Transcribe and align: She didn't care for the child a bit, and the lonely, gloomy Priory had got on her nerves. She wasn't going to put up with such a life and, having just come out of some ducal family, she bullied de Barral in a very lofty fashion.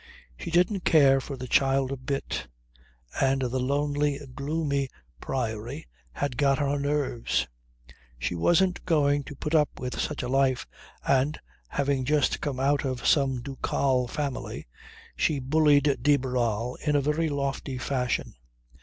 She 0.35 0.49
didn't 0.49 0.83
care 0.83 1.21
for 1.21 1.37
the 1.37 1.47
child 1.47 1.91
a 1.91 1.95
bit, 1.95 2.47
and 3.21 3.39
the 3.43 3.59
lonely, 3.59 4.19
gloomy 4.33 4.89
Priory 5.19 5.85
had 6.13 6.37
got 6.37 6.59
on 6.59 6.69
her 6.69 6.79
nerves. 6.89 7.47
She 8.17 8.33
wasn't 8.33 8.83
going 8.87 9.23
to 9.25 9.35
put 9.35 9.53
up 9.53 9.79
with 9.79 9.99
such 9.99 10.23
a 10.23 10.27
life 10.27 10.65
and, 11.07 11.39
having 11.67 12.03
just 12.03 12.41
come 12.41 12.59
out 12.59 12.83
of 12.83 13.05
some 13.05 13.43
ducal 13.43 14.07
family, 14.07 14.65
she 15.15 15.37
bullied 15.37 15.99
de 16.01 16.17
Barral 16.17 16.79
in 16.83 16.95
a 16.95 17.01
very 17.01 17.29
lofty 17.29 17.77
fashion. 17.77 18.33